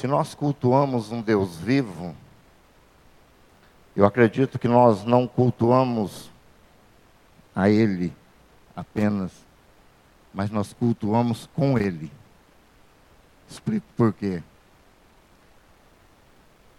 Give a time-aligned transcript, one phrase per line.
[0.00, 2.16] Se nós cultuamos um Deus vivo,
[3.94, 6.30] eu acredito que nós não cultuamos
[7.54, 8.10] a Ele
[8.74, 9.30] apenas,
[10.32, 12.10] mas nós cultuamos com Ele.
[13.46, 14.42] Explico por quê.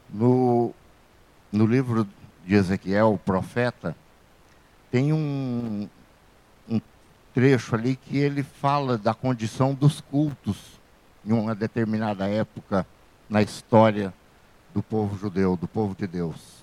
[0.10, 0.74] No,
[1.52, 2.08] no livro
[2.44, 3.96] de Ezequiel, o profeta,
[4.90, 5.88] tem um,
[6.68, 6.82] um
[7.36, 10.58] trecho ali que ele fala da condição dos cultos
[11.24, 12.84] em uma determinada época
[13.32, 14.14] na história
[14.74, 16.62] do povo judeu, do povo de Deus.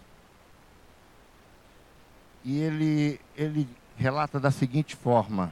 [2.44, 5.50] E ele, ele relata da seguinte forma: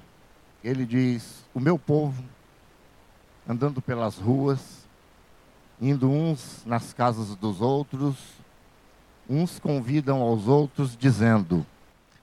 [0.62, 2.22] ele diz, o meu povo,
[3.48, 4.86] andando pelas ruas,
[5.80, 8.16] indo uns nas casas dos outros,
[9.28, 11.64] uns convidam aos outros, dizendo: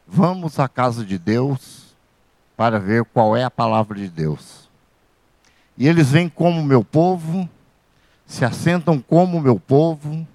[0.07, 1.95] Vamos à casa de Deus
[2.55, 4.69] para ver qual é a palavra de Deus.
[5.75, 7.49] E eles vêm como meu povo,
[8.25, 10.27] se assentam como meu povo,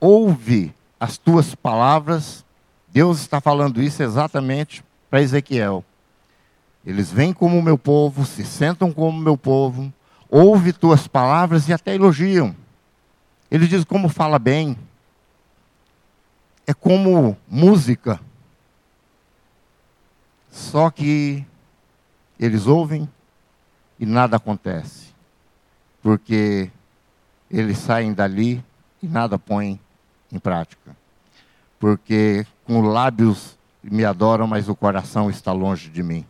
[0.00, 2.44] ouve as tuas palavras.
[2.88, 5.84] Deus está falando isso exatamente para Ezequiel.
[6.84, 9.92] Eles vêm como meu povo, se sentam como meu povo,
[10.28, 12.54] ouve tuas palavras e até elogiam.
[13.50, 14.76] Ele diz como fala bem.
[16.66, 18.20] É como música.
[20.50, 21.44] Só que
[22.38, 23.08] eles ouvem
[23.98, 25.08] e nada acontece.
[26.02, 26.70] Porque
[27.50, 28.62] eles saem dali
[29.02, 29.80] e nada põem
[30.32, 30.96] em prática.
[31.78, 36.24] Porque com lábios me adoram, mas o coração está longe de mim.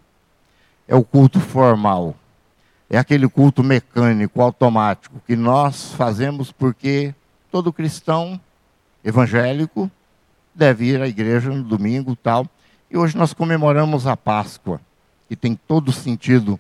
[0.87, 2.17] É o culto formal
[2.91, 7.15] é aquele culto mecânico, automático, que nós fazemos porque
[7.49, 8.39] todo cristão
[9.05, 9.89] evangélico
[10.53, 12.49] deve ir à igreja no domingo tal.
[12.91, 14.81] E hoje nós comemoramos a Páscoa,
[15.29, 16.59] que tem todo o sentido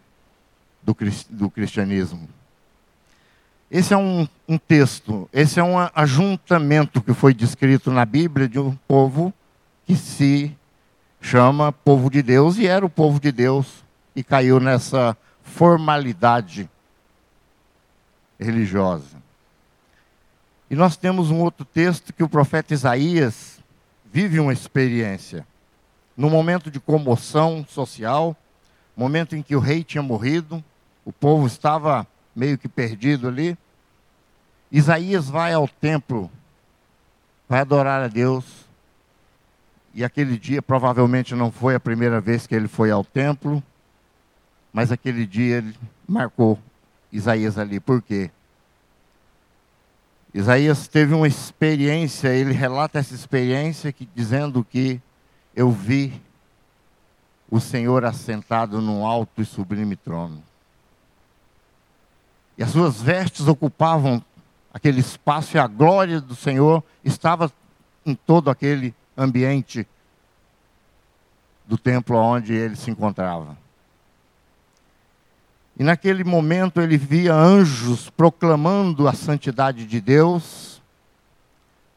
[0.81, 0.97] do,
[1.29, 2.29] do cristianismo.
[3.71, 8.59] Esse é um, um texto, esse é um ajuntamento que foi descrito na Bíblia de
[8.59, 9.33] um povo
[9.87, 10.57] que se
[11.21, 13.85] chama povo de Deus e era o povo de Deus
[14.17, 16.69] e caiu nessa formalidade
[18.41, 19.21] religiosa.
[20.69, 23.61] E nós temos um outro texto que o profeta Isaías
[24.13, 25.47] vive uma experiência.
[26.17, 28.37] No momento de comoção social,
[28.97, 30.63] momento em que o rei tinha morrido,
[31.05, 33.57] o povo estava meio que perdido ali.
[34.71, 36.31] Isaías vai ao templo,
[37.49, 38.45] vai adorar a Deus.
[39.93, 43.63] E aquele dia provavelmente não foi a primeira vez que ele foi ao templo.
[44.73, 45.77] Mas aquele dia ele
[46.07, 46.59] marcou
[47.11, 47.81] Isaías ali.
[47.81, 48.31] Por quê?
[50.33, 55.01] Isaías teve uma experiência, ele relata essa experiência que, dizendo que
[55.57, 56.23] eu vi
[57.51, 60.41] o Senhor assentado num alto e sublime trono.
[62.57, 64.23] E as suas vestes ocupavam
[64.73, 67.53] aquele espaço e a glória do Senhor estava
[68.05, 69.87] em todo aquele ambiente
[71.67, 73.57] do templo onde ele se encontrava.
[75.79, 80.83] E naquele momento ele via anjos proclamando a santidade de Deus.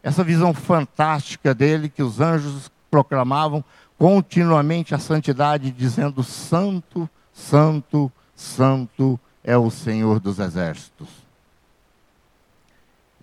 [0.01, 3.63] Essa visão fantástica dele, que os anjos proclamavam
[3.97, 11.22] continuamente a santidade, dizendo: Santo, Santo, Santo é o Senhor dos Exércitos.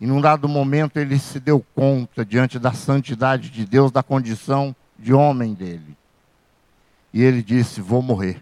[0.00, 4.74] E num dado momento ele se deu conta, diante da santidade de Deus, da condição
[4.98, 5.96] de homem dele.
[7.12, 8.40] E ele disse: Vou morrer.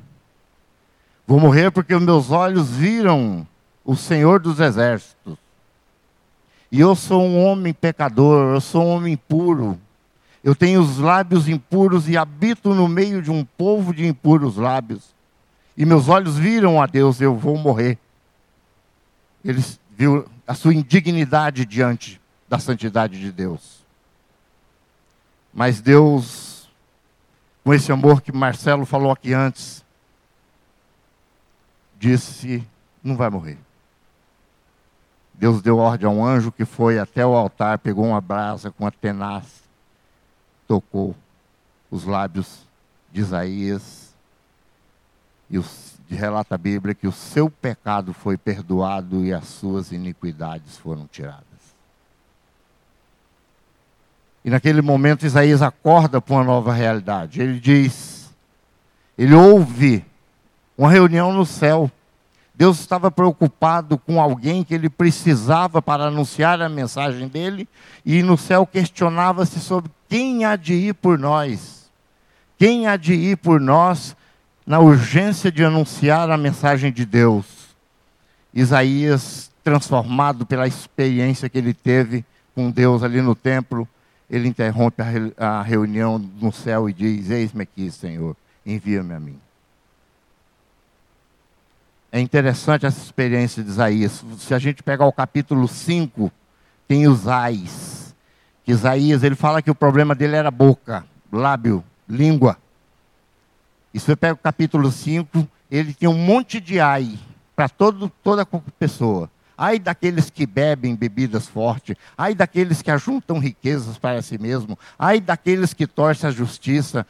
[1.27, 3.47] Vou morrer porque meus olhos viram
[3.85, 5.37] o Senhor dos Exércitos.
[6.71, 9.79] E eu sou um homem pecador, eu sou um homem impuro.
[10.45, 15.15] Eu tenho os lábios impuros e habito no meio de um povo de impuros lábios.
[15.77, 17.99] E meus olhos viram a Deus, eu vou morrer.
[19.45, 19.63] Ele
[19.97, 23.85] viu a sua indignidade diante da santidade de Deus.
[25.53, 26.67] Mas Deus,
[27.63, 29.85] com esse amor que Marcelo falou aqui antes,
[31.99, 32.67] disse:
[33.05, 33.59] não vai morrer.
[35.35, 38.87] Deus deu ordem a um anjo que foi até o altar, pegou uma brasa com
[38.87, 39.63] a tenaz,
[40.67, 41.15] tocou
[41.91, 42.67] os lábios
[43.13, 44.15] de Isaías,
[45.51, 50.77] e os, relata a Bíblia que o seu pecado foi perdoado e as suas iniquidades
[50.77, 51.45] foram tiradas.
[54.45, 57.43] E naquele momento Isaías acorda para uma nova realidade.
[57.43, 58.31] Ele diz,
[59.17, 60.05] ele ouve
[60.77, 61.91] uma reunião no céu.
[62.55, 67.69] Deus estava preocupado com alguém que ele precisava para anunciar a mensagem dele,
[68.05, 71.91] e no céu questionava-se sobre quem há de ir por nós.
[72.57, 74.17] Quem há de ir por nós
[74.69, 77.47] na urgência de anunciar a mensagem de Deus.
[78.53, 82.23] Isaías transformado pela experiência que ele teve
[82.55, 83.89] com Deus ali no templo,
[84.29, 85.03] ele interrompe
[85.39, 88.37] a, reunião no céu e diz: Eis-me aqui, Senhor,
[88.67, 89.41] envia-me a mim.
[92.13, 94.23] É interessante essa experiência de Isaías.
[94.39, 96.31] Se a gente pegar o capítulo 5,
[96.87, 98.15] tem os ais.
[98.65, 102.59] Que Isaías, ele fala que o problema dele era boca, lábio, língua.
[103.93, 107.19] E se você pega o capítulo 5, ele tinha um monte de ai
[107.57, 108.47] para toda
[108.79, 109.31] pessoa.
[109.57, 115.21] Ai daqueles que bebem bebidas fortes, ai daqueles que ajuntam riquezas para si mesmo, ai
[115.21, 117.05] daqueles que torcem a justiça.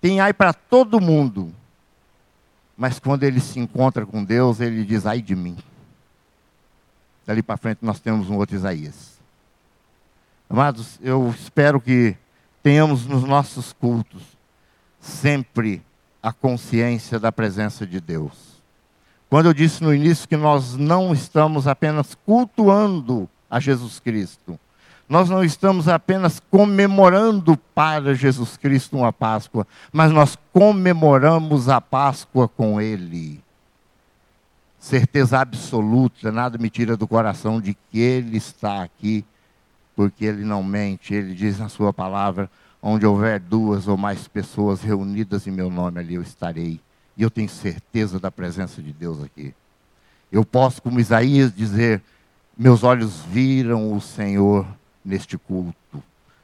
[0.00, 1.50] Tem ai para todo mundo.
[2.76, 5.56] Mas quando ele se encontra com Deus, ele diz: ai de mim.
[7.24, 9.18] Dali para frente nós temos um outro Isaías.
[10.50, 12.14] Amados, eu espero que
[12.62, 14.22] tenhamos nos nossos cultos
[15.00, 15.82] sempre
[16.24, 18.32] a consciência da presença de Deus.
[19.28, 24.58] Quando eu disse no início que nós não estamos apenas cultuando a Jesus Cristo,
[25.06, 32.48] nós não estamos apenas comemorando para Jesus Cristo uma Páscoa, mas nós comemoramos a Páscoa
[32.48, 33.38] com Ele.
[34.78, 39.26] Certeza absoluta, nada me tira do coração de que Ele está aqui,
[39.94, 41.12] porque Ele não mente.
[41.12, 42.50] Ele diz na Sua palavra:
[42.86, 46.78] onde houver duas ou mais pessoas reunidas em meu nome, ali eu estarei.
[47.16, 49.54] E eu tenho certeza da presença de Deus aqui.
[50.30, 52.02] Eu posso, como Isaías, dizer:
[52.54, 54.66] meus olhos viram o Senhor
[55.02, 56.02] neste culto.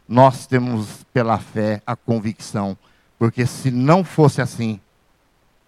[0.08, 2.76] Nós temos pela fé a convicção,
[3.18, 4.80] porque se não fosse assim,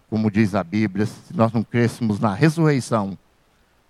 [0.09, 3.19] como diz a Bíblia, se nós não crêssemos na ressurreição,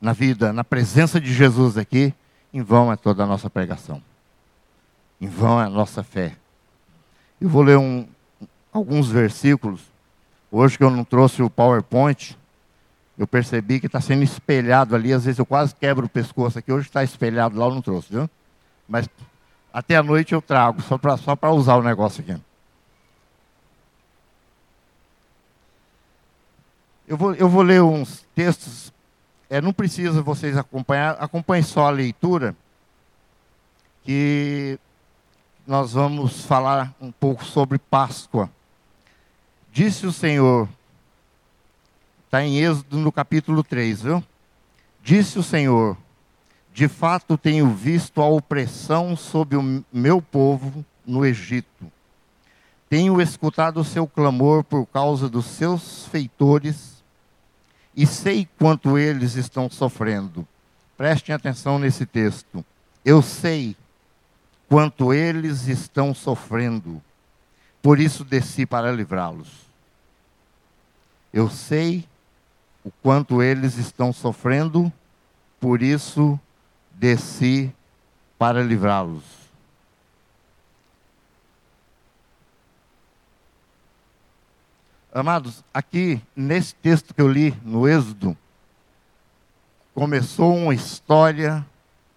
[0.01, 2.13] na vida, na presença de Jesus aqui,
[2.53, 4.03] em vão é toda a nossa pregação.
[5.21, 6.42] Em vão é a nossa fé.
[7.43, 8.07] Eu vou ler um,
[8.73, 9.81] alguns versículos.
[10.49, 12.39] Hoje que eu não trouxe o PowerPoint,
[13.19, 15.13] eu percebi que está sendo espelhado ali.
[15.13, 16.71] Às vezes eu quase quebro o pescoço aqui.
[16.71, 18.31] Hoje está espelhado lá, eu não trouxe, viu?
[18.89, 19.09] Mas
[19.73, 22.41] até a noite eu trago, só para só usar o negócio aqui.
[27.09, 28.93] Eu vou, eu vou ler uns textos,
[29.51, 32.55] é, não precisa vocês acompanhar, acompanhem só a leitura,
[34.05, 34.79] que
[35.67, 38.51] nós vamos falar um pouco sobre Páscoa.
[39.71, 40.69] Disse o Senhor,
[42.25, 44.25] está em Êxodo no capítulo 3, viu?
[45.03, 45.97] Disse o Senhor:
[46.73, 51.91] de fato tenho visto a opressão sobre o meu povo no Egito.
[52.89, 57.03] Tenho escutado o seu clamor por causa dos seus feitores
[57.95, 60.47] e sei quanto eles estão sofrendo.
[60.97, 62.65] Prestem atenção nesse texto.
[63.05, 63.77] Eu sei
[64.73, 67.03] quanto eles estão sofrendo,
[67.83, 69.67] por isso desci para livrá-los.
[71.31, 72.09] Eu sei
[72.83, 74.91] o quanto eles estão sofrendo,
[75.61, 76.41] por isso
[76.93, 77.71] desci
[78.39, 79.23] para livrá-los.
[85.13, 88.35] Amados, aqui nesse texto que eu li no Êxodo,
[89.95, 91.63] começou uma história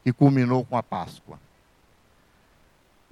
[0.06, 1.38] e culminou com a Páscoa.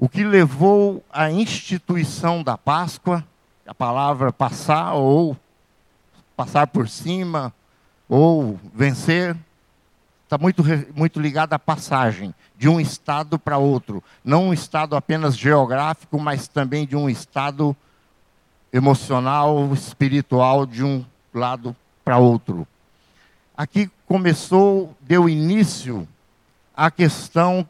[0.04, 3.26] O que levou à instituição da Páscoa,
[3.66, 5.38] a palavra passar ou
[6.36, 7.54] passar por cima
[8.10, 9.34] ou vencer,
[10.26, 10.62] está muito,
[10.94, 14.04] muito ligado à passagem de um estado para outro.
[14.26, 17.74] Não um estado apenas geográfico, mas também de um estado
[18.74, 22.68] emocional, espiritual, de um lado para outro.
[23.56, 26.06] Aqui começou, deu início
[26.76, 27.66] à questão,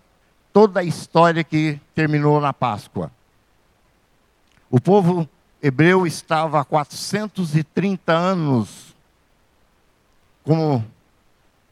[0.53, 3.11] toda a história que terminou na Páscoa.
[4.69, 5.27] O povo
[5.61, 8.95] hebreu estava há 430 anos
[10.43, 10.85] como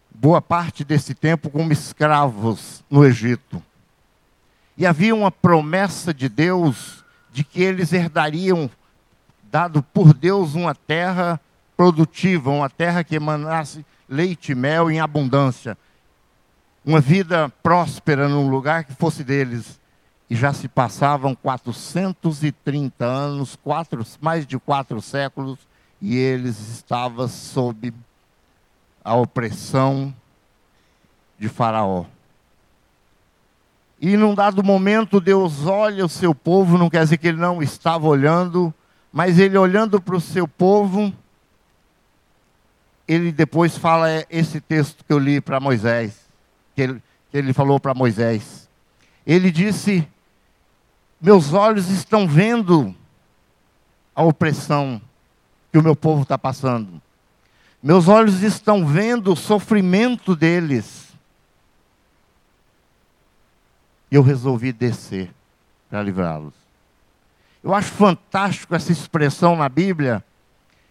[0.09, 3.61] boa parte desse tempo como escravos no Egito.
[4.77, 8.69] E havia uma promessa de Deus de que eles herdariam,
[9.51, 11.39] dado por Deus, uma terra
[11.77, 15.77] produtiva, uma terra que emanasse leite e mel em abundância.
[16.83, 19.79] Uma vida próspera num lugar que fosse deles.
[20.29, 25.59] E já se passavam 430 anos, quatro, mais de quatro séculos,
[26.01, 27.93] e eles estavam sob
[29.03, 30.13] a opressão
[31.37, 32.05] de Faraó.
[33.99, 37.61] E num dado momento, Deus olha o seu povo, não quer dizer que ele não
[37.61, 38.73] estava olhando,
[39.11, 41.13] mas ele olhando para o seu povo,
[43.07, 46.20] ele depois fala esse texto que eu li para Moisés,
[46.75, 48.69] que ele, que ele falou para Moisés.
[49.25, 50.07] Ele disse:
[51.19, 52.95] Meus olhos estão vendo
[54.15, 55.01] a opressão
[55.71, 57.01] que o meu povo está passando.
[57.81, 61.09] Meus olhos estão vendo o sofrimento deles.
[64.11, 65.33] E eu resolvi descer
[65.89, 66.53] para livrá-los.
[67.63, 70.23] Eu acho fantástico essa expressão na Bíblia,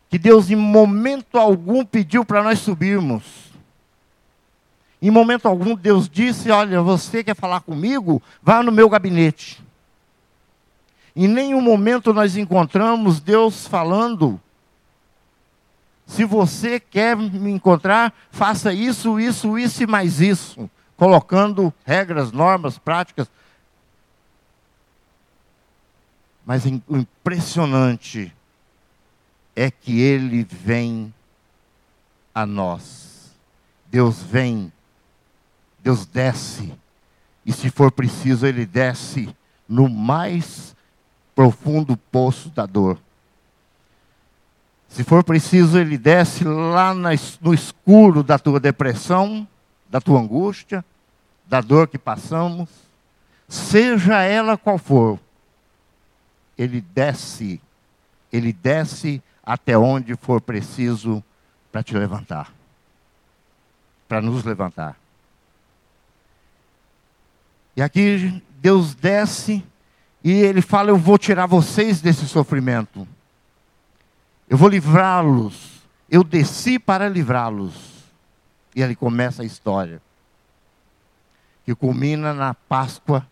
[0.09, 3.50] que Deus em momento algum pediu para nós subirmos.
[5.03, 8.23] Em momento algum Deus disse: Olha, você quer falar comigo?
[8.43, 9.63] Vá no meu gabinete.
[11.17, 14.41] Em nenhum momento nós encontramos Deus falando:
[16.11, 22.79] se você quer me encontrar, faça isso, isso, isso e mais isso, colocando regras, normas,
[22.79, 23.31] práticas.
[26.45, 28.35] Mas o impressionante
[29.55, 31.15] é que ele vem
[32.35, 33.31] a nós.
[33.87, 34.73] Deus vem,
[35.83, 36.73] Deus desce,
[37.45, 39.35] e se for preciso, ele desce
[39.69, 40.77] no mais
[41.35, 42.99] profundo poço da dor.
[44.89, 49.47] Se for preciso, ele desce lá no escuro da tua depressão,
[49.89, 50.85] da tua angústia,
[51.47, 52.69] da dor que passamos,
[53.49, 55.19] seja ela qual for,
[56.59, 57.61] ele desce,
[58.33, 61.25] ele desce até onde for preciso
[61.73, 62.53] para te levantar,
[64.07, 65.00] para nos levantar.
[67.81, 69.65] E aqui Deus desce
[70.23, 73.09] e ele fala: Eu vou tirar vocês desse sofrimento.
[74.51, 75.81] Eu vou livrá-los.
[76.11, 77.73] Eu desci para livrá-los.
[78.77, 80.03] E ali começa a história.
[81.65, 83.27] Que culmina na Páscoa,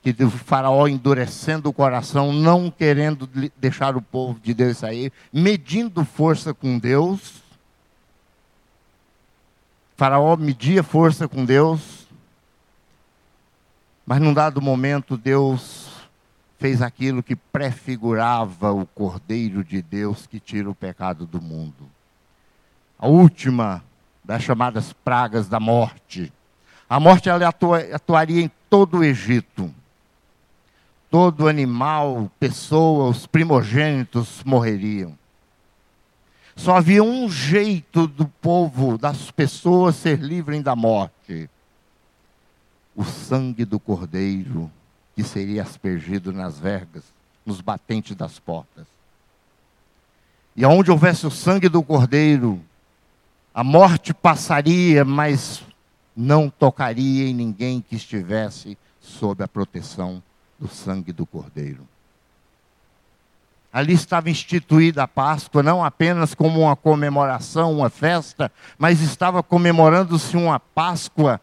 [0.00, 6.04] que o faraó endurecendo o coração, não querendo deixar o povo de Deus sair, medindo
[6.04, 7.42] força com Deus.
[9.96, 11.97] Faraó media força com Deus.
[14.08, 15.90] Mas num dado momento, Deus
[16.58, 21.86] fez aquilo que prefigurava o Cordeiro de Deus que tira o pecado do mundo.
[22.98, 23.84] A última
[24.24, 26.32] das chamadas pragas da morte.
[26.88, 27.46] A morte ela
[27.92, 29.70] atuaria em todo o Egito.
[31.10, 35.18] Todo animal, pessoa, os primogênitos morreriam.
[36.56, 41.50] Só havia um jeito do povo, das pessoas ser livrem da morte:
[42.98, 44.68] o sangue do Cordeiro
[45.14, 47.04] que seria aspergido nas vergas,
[47.46, 48.86] nos batentes das portas.
[50.56, 52.60] E aonde houvesse o sangue do cordeiro,
[53.54, 55.62] a morte passaria, mas
[56.16, 60.20] não tocaria em ninguém que estivesse sob a proteção
[60.58, 61.86] do sangue do cordeiro.
[63.72, 70.36] Ali estava instituída a Páscoa, não apenas como uma comemoração, uma festa, mas estava comemorando-se
[70.36, 71.40] uma Páscoa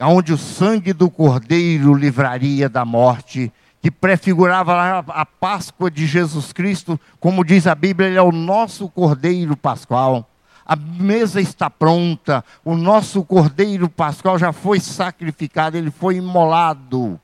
[0.00, 3.52] onde o sangue do Cordeiro livraria da morte,
[3.82, 8.88] que prefigurava a Páscoa de Jesus Cristo, como diz a Bíblia, ele é o nosso
[8.88, 10.28] Cordeiro Pascual.
[10.64, 17.18] A mesa está pronta, o nosso Cordeiro Pascual já foi sacrificado, ele foi imolado.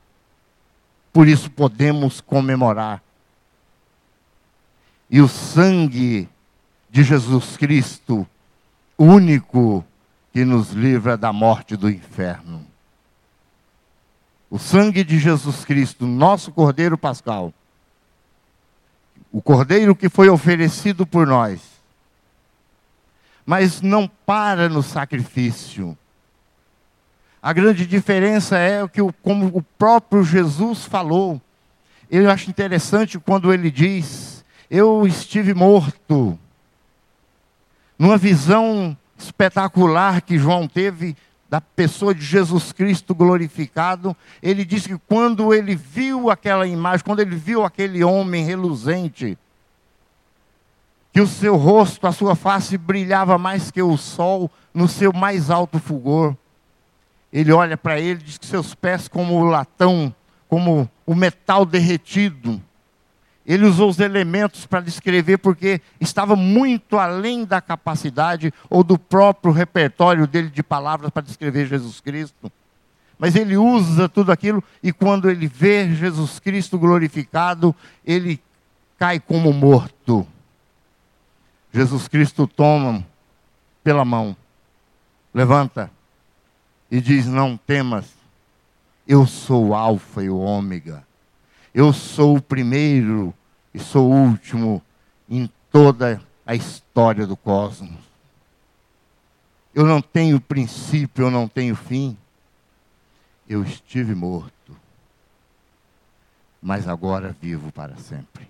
[1.12, 3.02] Por isso podemos comemorar.
[5.08, 6.28] E o sangue
[6.90, 8.26] de Jesus Cristo,
[8.98, 9.84] único,
[10.36, 12.62] que nos livra da morte do inferno.
[14.50, 17.54] O sangue de Jesus Cristo, nosso Cordeiro Pascal,
[19.32, 21.62] o Cordeiro que foi oferecido por nós,
[23.46, 25.96] mas não para no sacrifício.
[27.40, 31.40] A grande diferença é que, como o próprio Jesus falou,
[32.10, 36.38] eu acho interessante quando ele diz: Eu estive morto.
[37.98, 41.16] Numa visão espetacular que João teve
[41.48, 47.20] da pessoa de Jesus Cristo glorificado, ele disse que quando ele viu aquela imagem, quando
[47.20, 49.38] ele viu aquele homem reluzente,
[51.12, 55.50] que o seu rosto, a sua face brilhava mais que o sol no seu mais
[55.50, 56.36] alto fulgor.
[57.32, 60.14] Ele olha para ele diz que seus pés como o latão,
[60.48, 62.62] como o metal derretido.
[63.46, 69.52] Ele usou os elementos para descrever porque estava muito além da capacidade ou do próprio
[69.52, 72.50] repertório dele de palavras para descrever Jesus Cristo.
[73.16, 77.74] Mas ele usa tudo aquilo e quando ele vê Jesus Cristo glorificado,
[78.04, 78.42] ele
[78.98, 80.26] cai como morto.
[81.72, 83.06] Jesus Cristo toma
[83.84, 84.36] pela mão,
[85.32, 85.88] levanta
[86.90, 88.06] e diz: Não temas,
[89.06, 91.05] eu sou o Alfa e o Ômega
[91.76, 93.34] eu sou o primeiro
[93.74, 94.82] e sou o último
[95.28, 98.00] em toda a história do cosmos.
[99.74, 102.16] Eu não tenho princípio, eu não tenho fim.
[103.46, 104.74] Eu estive morto,
[106.62, 108.48] mas agora vivo para sempre.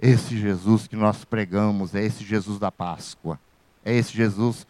[0.00, 3.38] Esse Jesus que nós pregamos é esse Jesus da Páscoa.
[3.84, 4.66] É esse Jesus,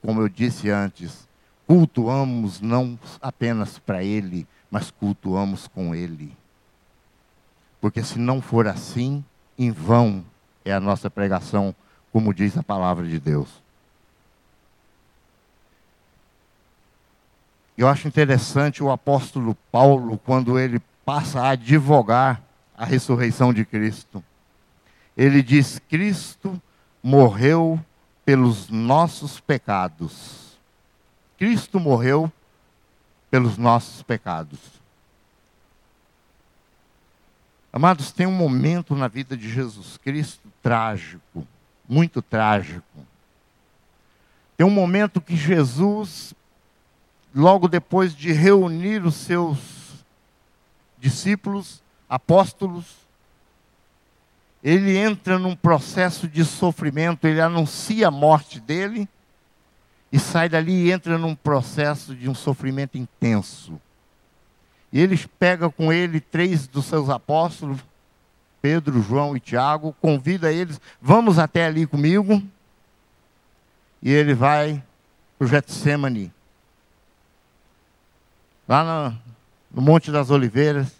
[0.00, 1.28] como eu disse antes,
[1.66, 6.36] cultuamos não apenas para Ele, mas cultuamos com Ele.
[7.80, 9.24] Porque se não for assim,
[9.58, 10.24] em vão
[10.64, 11.74] é a nossa pregação,
[12.12, 13.48] como diz a palavra de Deus.
[17.76, 22.42] Eu acho interessante o apóstolo Paulo, quando ele passa a advogar
[22.76, 24.22] a ressurreição de Cristo.
[25.16, 26.60] Ele diz: Cristo
[27.02, 27.80] morreu
[28.24, 30.58] pelos nossos pecados.
[31.38, 32.30] Cristo morreu
[33.30, 34.58] pelos nossos pecados.
[37.72, 41.46] Amados, tem um momento na vida de Jesus Cristo trágico,
[41.88, 42.82] muito trágico.
[44.56, 46.34] Tem um momento que Jesus
[47.34, 49.58] logo depois de reunir os seus
[50.98, 52.96] discípulos, apóstolos,
[54.62, 59.08] ele entra num processo de sofrimento, ele anuncia a morte dele
[60.10, 63.80] e sai dali e entra num processo de um sofrimento intenso.
[64.92, 67.78] E eles pega com ele três dos seus apóstolos,
[68.62, 72.42] Pedro, João e Tiago, convida eles, vamos até ali comigo.
[74.02, 74.82] E ele vai
[75.38, 76.32] para o Getsemane
[78.66, 79.18] lá no,
[79.76, 80.92] no Monte das Oliveiras.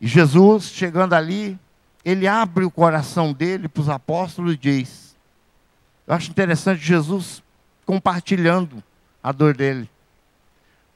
[0.00, 1.58] E Jesus, chegando ali,
[2.04, 5.16] ele abre o coração dele para os apóstolos e diz:
[6.06, 7.42] Eu acho interessante Jesus
[7.88, 8.84] compartilhando
[9.22, 9.88] a dor dele.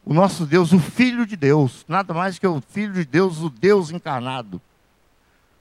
[0.05, 3.49] O nosso Deus, o Filho de Deus, nada mais que o Filho de Deus, o
[3.49, 4.61] Deus encarnado.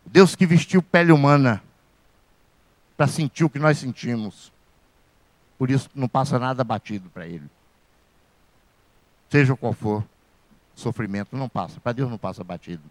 [0.05, 1.63] O Deus que vestiu pele humana
[2.97, 4.51] para sentir o que nós sentimos.
[5.57, 7.49] Por isso não passa nada batido para ele
[9.31, 10.01] seja qual for
[10.75, 11.79] o sofrimento, não passa.
[11.79, 12.83] Para Deus não passa batido.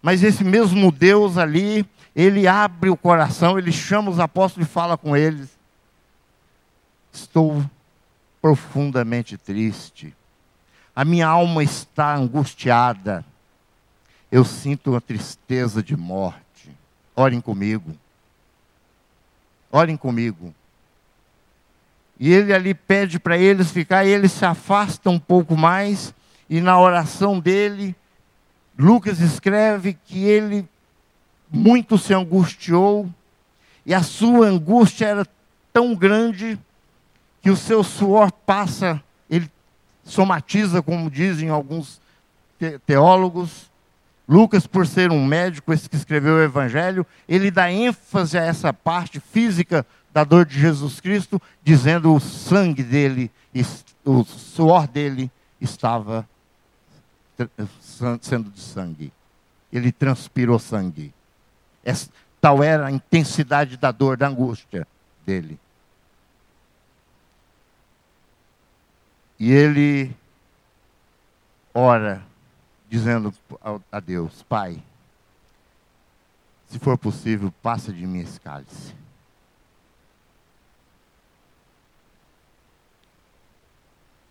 [0.00, 1.86] Mas esse mesmo Deus ali,
[2.16, 5.53] ele abre o coração, ele chama os apóstolos e fala com eles:
[7.14, 7.64] Estou
[8.42, 10.12] profundamente triste.
[10.96, 13.24] A minha alma está angustiada.
[14.32, 16.70] Eu sinto uma tristeza de morte.
[17.14, 17.94] Orem comigo.
[19.70, 20.52] Orem comigo.
[22.18, 26.12] E ele ali pede para eles ficar, ele se afasta um pouco mais,
[26.50, 27.94] e na oração dele,
[28.76, 30.68] Lucas escreve que ele
[31.50, 33.08] muito se angustiou,
[33.86, 35.26] e a sua angústia era
[35.72, 36.58] tão grande
[37.44, 39.50] que o seu suor passa, ele
[40.02, 42.00] somatiza, como dizem alguns
[42.86, 43.70] teólogos.
[44.26, 48.72] Lucas, por ser um médico, esse que escreveu o Evangelho, ele dá ênfase a essa
[48.72, 53.30] parte física da dor de Jesus Cristo, dizendo o sangue dele,
[54.02, 55.30] o suor dele
[55.60, 56.26] estava
[58.22, 59.12] sendo de sangue.
[59.70, 61.12] Ele transpirou sangue.
[62.40, 64.88] tal era a intensidade da dor, da angústia
[65.26, 65.58] dele.
[69.44, 70.16] E ele
[71.74, 72.24] ora,
[72.88, 73.30] dizendo
[73.92, 74.82] a Deus: Pai,
[76.66, 78.94] se for possível, passa de mim esse cálice.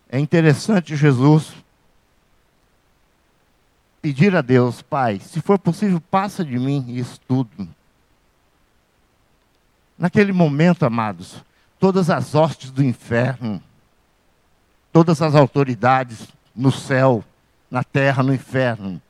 [0.08, 1.54] É interessante Jesus
[4.02, 7.68] pedir a Deus, Pai, se for possível, passa de mim isso tudo.
[9.96, 11.44] Naquele momento, amados,
[11.78, 13.62] todas as hostes do inferno,
[14.94, 17.22] todas as autoridades no céu,
[17.70, 19.02] na terra, no inferno,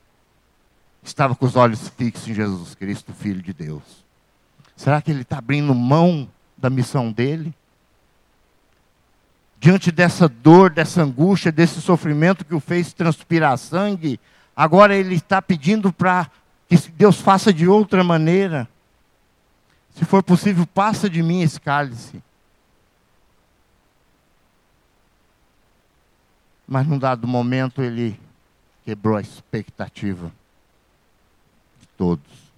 [1.02, 3.82] estavam com os olhos fixos em Jesus Cristo, Filho de Deus.
[4.74, 7.54] Será que ele está abrindo mão da missão dele?
[9.64, 14.20] diante dessa dor, dessa angústia, desse sofrimento que o fez transpirar sangue,
[14.54, 16.30] agora ele está pedindo para
[16.68, 18.68] que Deus faça de outra maneira.
[19.94, 22.22] Se for possível, passa de mim esse cálice.
[26.74, 28.18] Mas num dado momento ele
[28.84, 30.32] quebrou a expectativa
[31.80, 32.52] de todos.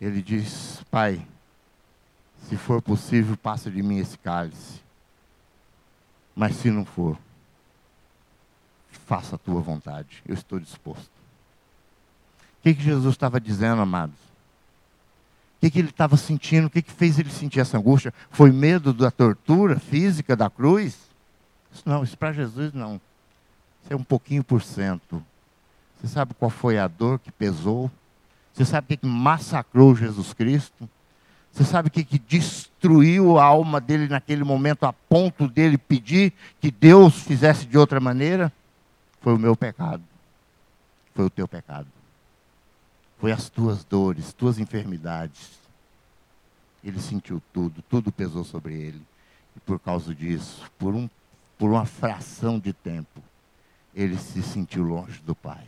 [0.00, 1.20] Ele diz: Pai,
[2.48, 4.80] se for possível, passa de mim esse cálice.
[6.34, 7.18] Mas se não for,
[8.90, 11.10] faça a tua vontade, eu estou disposto.
[12.58, 14.16] O que, que Jesus estava dizendo, amados?
[14.16, 16.68] O que, que ele estava sentindo?
[16.68, 18.14] O que, que fez ele sentir essa angústia?
[18.30, 20.96] Foi medo da tortura física da cruz?
[21.70, 22.98] Isso não, isso para Jesus não.
[23.82, 25.24] Isso é um pouquinho por cento.
[25.96, 27.90] Você sabe qual foi a dor que pesou?
[28.52, 30.88] Você sabe o que, massacrou Jesus Cristo?
[31.52, 36.32] Você sabe o que, que destruiu a alma dele naquele momento, a ponto dele pedir
[36.60, 38.52] que Deus fizesse de outra maneira?
[39.20, 40.02] Foi o meu pecado.
[41.14, 41.88] Foi o teu pecado.
[43.18, 45.58] Foi as tuas dores, tuas enfermidades.
[46.82, 49.02] Ele sentiu tudo, tudo pesou sobre ele.
[49.56, 51.08] E por causa disso, por um
[51.58, 53.22] por uma fração de tempo,
[53.94, 55.64] ele se sentiu longe do Pai.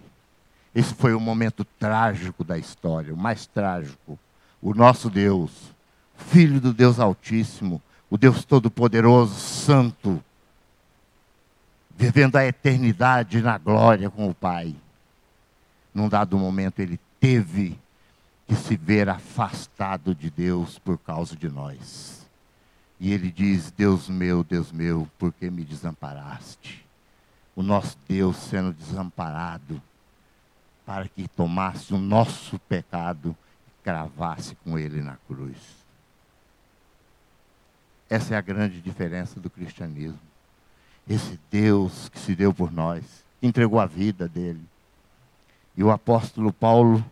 [0.74, 4.18] Esse foi o momento trágico da história, o mais trágico.
[4.60, 5.50] O nosso Deus,
[6.16, 10.22] Filho do Deus Altíssimo, o Deus Todo-Poderoso, Santo,
[11.96, 14.74] vivendo a eternidade na glória com o Pai.
[15.94, 17.78] Num dado momento, ele teve
[18.46, 22.26] que se ver afastado de Deus por causa de nós.
[22.98, 26.84] E ele diz: Deus meu, Deus meu, por que me desamparaste?
[27.54, 29.80] O nosso Deus sendo desamparado
[30.86, 33.36] para que tomasse o nosso pecado
[33.66, 35.56] e cravasse com ele na cruz.
[38.08, 40.18] Essa é a grande diferença do cristianismo.
[41.08, 43.02] Esse Deus que se deu por nós,
[43.40, 44.62] que entregou a vida dele.
[45.76, 47.04] E o apóstolo Paulo,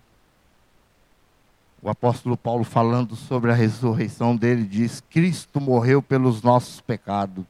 [1.83, 7.45] o apóstolo Paulo falando sobre a ressurreição dele diz: Cristo morreu pelos nossos pecados,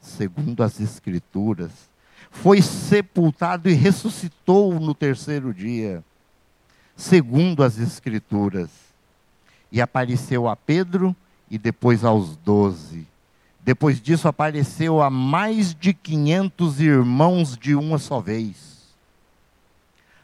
[0.00, 1.87] segundo as escrituras
[2.30, 6.04] foi sepultado e ressuscitou no terceiro dia,
[6.96, 8.70] segundo as Escrituras.
[9.70, 11.14] E apareceu a Pedro
[11.50, 13.06] e depois aos doze.
[13.60, 18.78] Depois disso, apareceu a mais de quinhentos irmãos de uma só vez,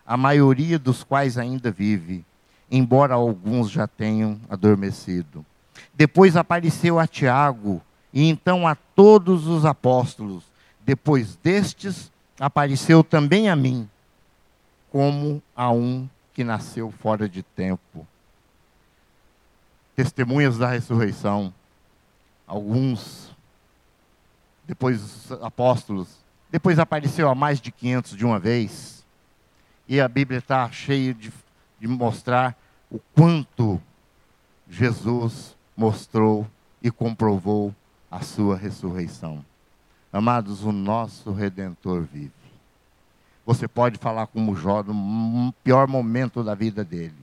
[0.07, 2.25] a maioria dos quais ainda vive,
[2.71, 5.45] embora alguns já tenham adormecido.
[5.93, 7.83] Depois apareceu a Tiago,
[8.15, 10.54] e então a todos os apóstolos.
[10.85, 13.89] Depois destes, apareceu também a mim,
[14.91, 18.07] como a um que nasceu fora de tempo.
[19.97, 21.55] Testemunhas da ressurreição,
[22.47, 23.35] alguns,
[24.67, 29.05] depois os apóstolos, depois apareceu a mais de 500 de uma vez,
[29.89, 31.33] e a Bíblia está cheia de,
[31.81, 32.57] de mostrar
[32.91, 33.81] o quanto
[34.69, 36.47] Jesus mostrou
[36.83, 37.75] e comprovou
[38.11, 39.45] a sua ressurreição.
[40.15, 42.31] Amados, o nosso redentor vive.
[43.45, 47.17] Você pode falar como Jó no pior momento da vida dele.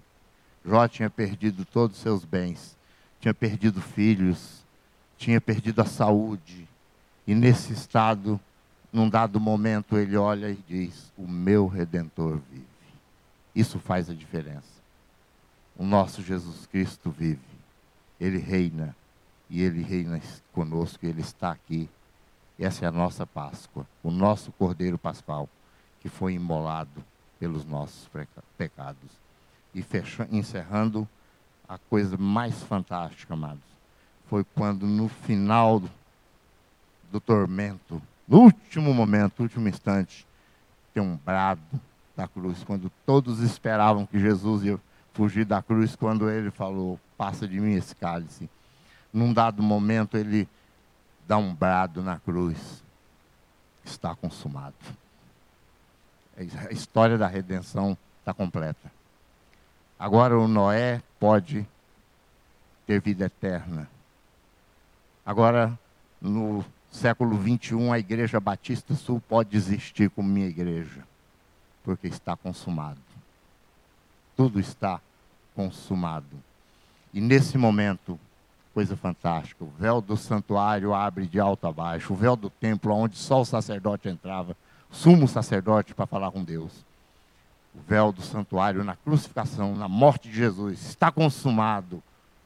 [0.65, 2.75] Jó tinha perdido todos os seus bens,
[3.21, 4.61] tinha perdido filhos,
[5.17, 6.67] tinha perdido a saúde.
[7.25, 8.37] E nesse estado,
[8.91, 12.65] num dado momento, ele olha e diz: O meu redentor vive.
[13.55, 14.81] Isso faz a diferença.
[15.77, 17.39] O nosso Jesus Cristo vive.
[18.19, 18.93] Ele reina.
[19.49, 20.19] E ele reina
[20.51, 21.89] conosco, ele está aqui
[22.63, 25.49] essa é a nossa Páscoa, o nosso Cordeiro Pascal,
[25.99, 27.03] que foi imolado
[27.39, 28.09] pelos nossos
[28.57, 29.09] pecados.
[29.73, 31.07] E fechando, encerrando,
[31.67, 33.63] a coisa mais fantástica, amados,
[34.27, 35.89] foi quando no final do,
[37.11, 40.27] do tormento, no último momento, no último instante,
[40.93, 41.61] tem um brado
[42.15, 44.79] da cruz, quando todos esperavam que Jesus ia
[45.13, 48.49] fugir da cruz, quando ele falou: Passa de mim esse cálice.
[49.13, 50.47] Num dado momento, ele
[51.27, 52.83] dá um brado na cruz.
[53.83, 54.75] Está consumado.
[56.37, 58.91] A história da redenção está completa.
[59.99, 61.67] Agora o Noé pode
[62.87, 63.89] ter vida eterna.
[65.25, 65.77] Agora,
[66.19, 71.03] no século 21, a Igreja Batista Sul pode existir como minha igreja,
[71.83, 72.99] porque está consumado.
[74.35, 74.99] Tudo está
[75.55, 76.37] consumado.
[77.13, 78.19] E nesse momento,
[78.73, 79.63] coisa fantástica.
[79.63, 82.13] O véu do santuário abre de alto a baixo.
[82.13, 84.55] O véu do templo, onde só o sacerdote entrava,
[84.89, 86.71] sumo sacerdote para falar com Deus.
[87.73, 92.01] O véu do santuário na crucificação, na morte de Jesus, está consumado.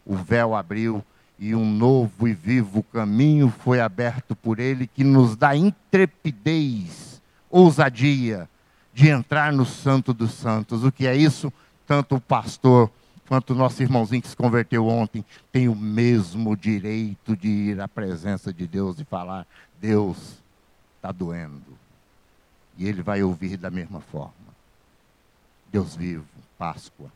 [0.06, 1.04] O véu abriu
[1.38, 8.48] e um novo e vivo caminho foi aberto por ele que nos dá intrepidez, ousadia
[8.94, 10.84] de entrar no Santo dos Santos.
[10.84, 11.52] O que é isso?
[11.86, 12.90] Tanto o pastor
[13.28, 17.88] quanto o nosso irmãozinho que se converteu ontem tem o mesmo direito de ir à
[17.88, 19.46] presença de Deus e falar:
[19.80, 20.38] Deus
[20.96, 21.78] está doendo.
[22.78, 24.34] E ele vai ouvir da mesma forma.
[25.72, 26.26] Deus vivo,
[26.58, 27.12] Páscoa.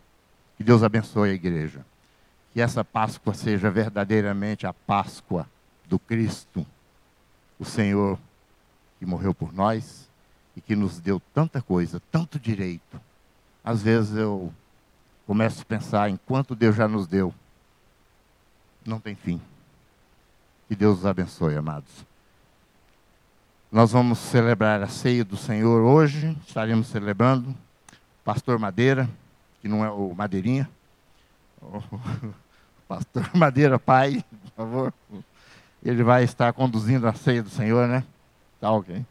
[0.57, 1.85] Que Deus abençoe a igreja.
[2.53, 5.47] Que essa Páscoa seja verdadeiramente a Páscoa
[5.87, 6.65] do Cristo,
[7.59, 8.17] o Senhor
[8.99, 10.09] que morreu por nós
[10.55, 12.99] e que nos deu tanta coisa, tanto direito.
[13.63, 14.53] Às vezes eu
[15.29, 17.31] começo a pensar em quanto Deus já nos deu.
[18.83, 19.39] Não tem fim.
[20.67, 22.03] Que Deus os abençoe, amados.
[23.71, 27.55] Nós vamos celebrar a ceia do Senhor hoje, estaremos celebrando.
[28.25, 29.07] Pastor Madeira,
[29.61, 30.67] que não é o Madeirinha.
[31.61, 31.79] O
[32.89, 34.93] Pastor Madeira, pai, por favor.
[35.83, 38.03] Ele vai estar conduzindo a ceia do Senhor, né?
[38.59, 39.05] Tá ok.